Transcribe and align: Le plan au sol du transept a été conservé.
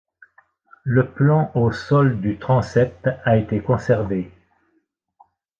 Le 0.83 1.11
plan 1.13 1.51
au 1.53 1.71
sol 1.71 2.21
du 2.21 2.39
transept 2.39 3.07
a 3.23 3.37
été 3.37 3.61
conservé. 3.61 4.31